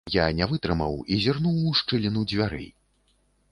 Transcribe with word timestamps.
Я 0.13 0.23
не 0.37 0.45
вытрымаў 0.53 0.95
і 1.15 1.19
зірнуў 1.27 1.61
у 1.73 1.75
шчыліну 1.83 2.25
дзвярэй. 2.35 2.69